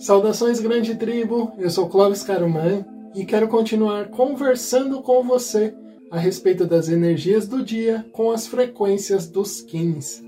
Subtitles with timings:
[0.00, 1.52] Saudações, grande tribo!
[1.58, 5.74] Eu sou Clóvis Caruman e quero continuar conversando com você
[6.10, 10.22] a respeito das energias do dia com as frequências dos Kins.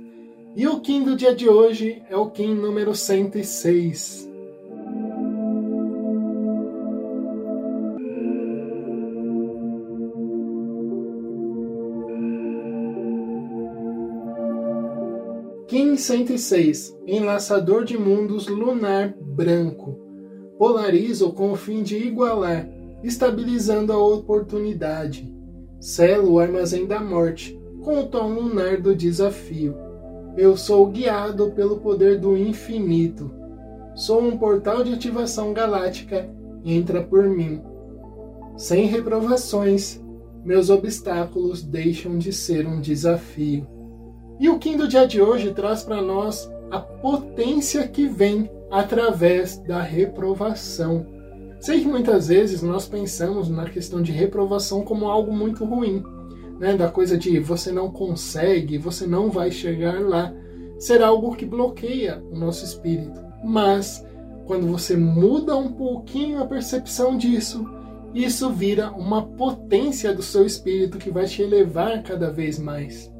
[0.54, 4.31] E o Kim do dia de hoje é o Kim número 106.
[15.73, 19.98] Kim 106, Enlaçador de Mundos Lunar Branco.
[20.59, 22.68] Polarizo com o fim de igualar,
[23.03, 25.35] estabilizando a oportunidade.
[25.81, 29.75] Selo o armazém da morte, com o tom lunar do desafio.
[30.36, 33.31] Eu sou guiado pelo poder do infinito.
[33.95, 36.28] Sou um portal de ativação galáctica,
[36.62, 37.62] entra por mim.
[38.59, 39.98] Sem reprovações,
[40.45, 43.67] meus obstáculos deixam de ser um desafio.
[44.42, 49.56] E o Kim do dia de hoje traz para nós a potência que vem através
[49.59, 51.06] da reprovação.
[51.61, 56.03] Sei que muitas vezes nós pensamos na questão de reprovação como algo muito ruim,
[56.59, 56.77] né?
[56.77, 60.34] da coisa de você não consegue, você não vai chegar lá,
[60.77, 63.21] ser algo que bloqueia o nosso espírito.
[63.45, 64.05] Mas
[64.45, 67.65] quando você muda um pouquinho a percepção disso,
[68.12, 73.12] isso vira uma potência do seu espírito que vai te elevar cada vez mais.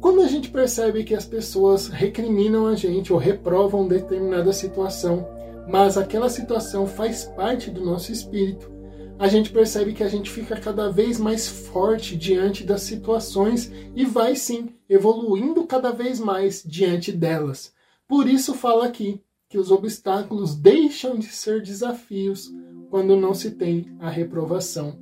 [0.00, 5.26] Quando a gente percebe que as pessoas recriminam a gente ou reprovam determinada situação,
[5.68, 8.70] mas aquela situação faz parte do nosso espírito,
[9.18, 14.04] a gente percebe que a gente fica cada vez mais forte diante das situações e
[14.04, 17.72] vai sim evoluindo cada vez mais diante delas.
[18.06, 22.52] Por isso fala aqui que os obstáculos deixam de ser desafios
[22.90, 24.98] quando não se tem a reprovação.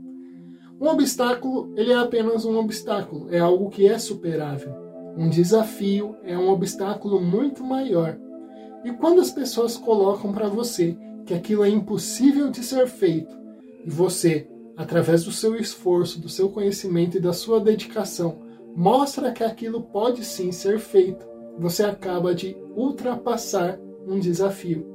[0.81, 4.84] Um obstáculo, ele é apenas um obstáculo, é algo que é superável.
[5.17, 8.19] Um desafio é um obstáculo muito maior.
[8.85, 13.35] E quando as pessoas colocam para você que aquilo é impossível de ser feito,
[13.85, 18.39] e você, através do seu esforço, do seu conhecimento e da sua dedicação,
[18.75, 21.25] mostra que aquilo pode sim ser feito,
[21.59, 24.95] você acaba de ultrapassar um desafio.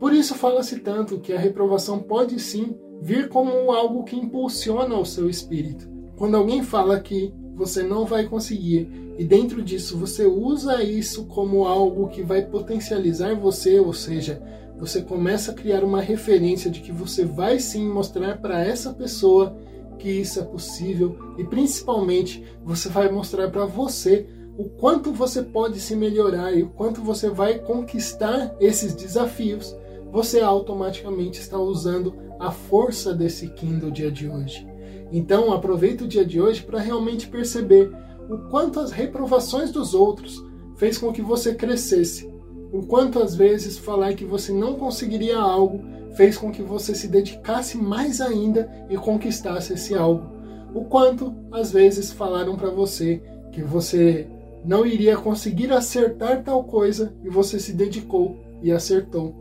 [0.00, 5.04] Por isso fala-se tanto que a reprovação pode sim vir como algo que impulsiona o
[5.04, 5.88] seu espírito.
[6.16, 8.88] Quando alguém fala que você não vai conseguir.
[9.18, 14.40] E dentro disso, você usa isso como algo que vai potencializar você, ou seja,
[14.78, 19.58] você começa a criar uma referência de que você vai sim mostrar para essa pessoa
[19.98, 25.80] que isso é possível e principalmente você vai mostrar para você o quanto você pode
[25.80, 29.74] se melhorar e o quanto você vai conquistar esses desafios.
[30.12, 34.64] Você automaticamente está usando a força desse Kim do dia de hoje.
[35.10, 37.90] Então, aproveita o dia de hoje para realmente perceber
[38.28, 40.44] o quanto as reprovações dos outros
[40.76, 42.30] fez com que você crescesse.
[42.72, 45.82] O quanto às vezes falar que você não conseguiria algo
[46.14, 50.26] fez com que você se dedicasse mais ainda e conquistasse esse algo.
[50.74, 54.26] O quanto às vezes falaram para você que você
[54.64, 59.34] não iria conseguir acertar tal coisa e você se dedicou e acertou.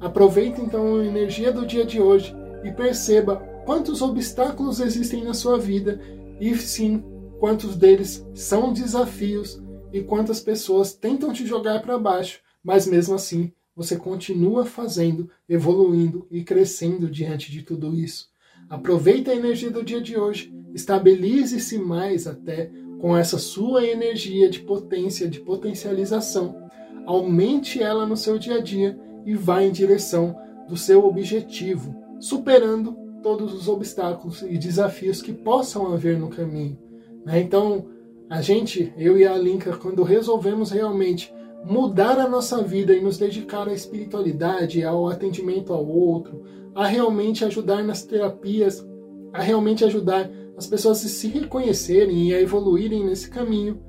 [0.00, 2.34] Aproveita então a energia do dia de hoje
[2.64, 6.00] e perceba quantos obstáculos existem na sua vida
[6.40, 7.02] e sim
[7.38, 9.62] quantos deles são desafios
[9.92, 16.26] e quantas pessoas tentam te jogar para baixo, mas mesmo assim você continua fazendo, evoluindo
[16.30, 18.28] e crescendo diante de tudo isso.
[18.68, 24.60] Aproveite a energia do dia de hoje, estabilize-se mais até com essa sua energia de
[24.60, 26.68] potência, de potencialização.
[27.04, 30.36] Aumente ela no seu dia a dia e vá em direção
[30.68, 36.78] do seu objetivo, superando todos os obstáculos e desafios que possam haver no caminho.
[37.24, 37.40] Né?
[37.40, 37.86] Então,
[38.28, 41.32] a gente, eu e a Linka, quando resolvemos realmente
[41.64, 46.42] mudar a nossa vida e nos dedicar à espiritualidade, ao atendimento ao outro,
[46.74, 48.86] a realmente ajudar nas terapias,
[49.32, 53.80] a realmente ajudar as pessoas a se reconhecerem e a evoluírem nesse caminho,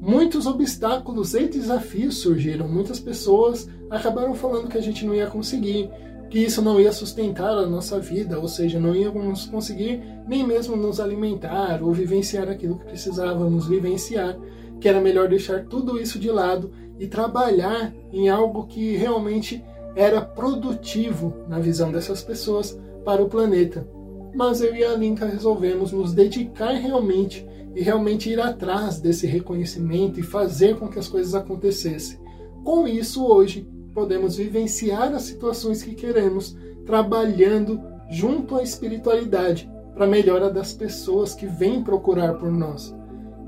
[0.00, 2.68] muitos obstáculos e desafios surgiram.
[2.68, 5.90] Muitas pessoas acabaram falando que a gente não ia conseguir,
[6.30, 10.76] que isso não ia sustentar a nossa vida, ou seja, não íamos conseguir nem mesmo
[10.76, 14.38] nos alimentar ou vivenciar aquilo que precisávamos vivenciar,
[14.80, 19.64] que era melhor deixar tudo isso de lado e trabalhar em algo que realmente
[19.96, 23.88] era produtivo na visão dessas pessoas para o planeta.
[24.34, 30.20] Mas eu e a Linka resolvemos nos dedicar realmente e realmente ir atrás desse reconhecimento
[30.20, 32.18] e fazer com que as coisas acontecessem.
[32.64, 33.66] Com isso, hoje,
[33.98, 36.56] podemos vivenciar as situações que queremos,
[36.86, 42.94] trabalhando junto à espiritualidade para a melhora das pessoas que vêm procurar por nós.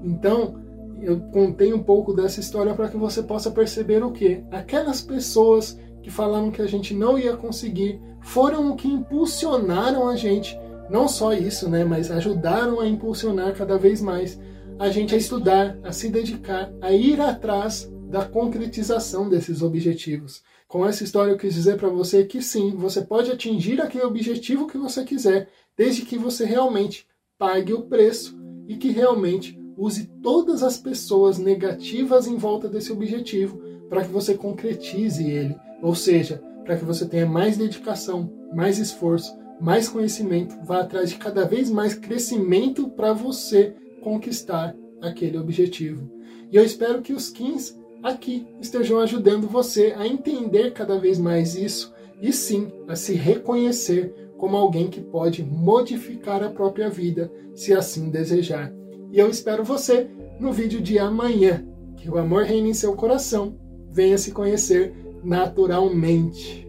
[0.03, 0.57] Então,
[1.01, 5.79] eu contei um pouco dessa história para que você possa perceber o que aquelas pessoas
[6.03, 10.59] que falaram que a gente não ia conseguir, foram o que impulsionaram a gente,
[10.91, 14.41] não só isso, né, mas ajudaram a impulsionar cada vez mais
[14.81, 20.43] a gente a estudar, a se dedicar, a ir atrás da concretização desses objetivos.
[20.67, 24.67] Com essa história eu quis dizer para você que sim, você pode atingir aquele objetivo
[24.67, 27.07] que você quiser, desde que você realmente
[27.39, 28.37] pague o preço
[28.69, 34.35] e que realmente use todas as pessoas negativas em volta desse objetivo para que você
[34.35, 40.81] concretize ele, ou seja, para que você tenha mais dedicação, mais esforço, mais conhecimento, vá
[40.81, 46.11] atrás de cada vez mais crescimento para você conquistar aquele objetivo.
[46.51, 51.55] E eu espero que os Kins aqui estejam ajudando você a entender cada vez mais
[51.55, 57.75] isso e sim a se reconhecer como alguém que pode modificar a própria vida, se
[57.75, 58.73] assim desejar.
[59.13, 60.09] E eu espero você
[60.39, 61.67] no vídeo de amanhã.
[61.97, 63.55] Que o amor reine em seu coração,
[63.91, 66.67] venha se conhecer naturalmente.